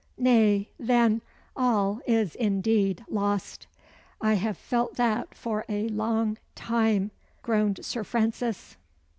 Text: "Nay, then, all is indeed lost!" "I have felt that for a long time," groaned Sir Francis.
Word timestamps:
"Nay, 0.17 0.67
then, 0.79 1.21
all 1.55 2.01
is 2.07 2.33
indeed 2.33 3.05
lost!" 3.07 3.67
"I 4.19 4.33
have 4.33 4.57
felt 4.57 4.95
that 4.95 5.35
for 5.35 5.63
a 5.69 5.89
long 5.89 6.39
time," 6.55 7.11
groaned 7.43 7.85
Sir 7.85 8.03
Francis. 8.03 8.77